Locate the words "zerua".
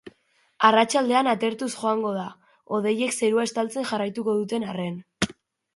3.21-3.47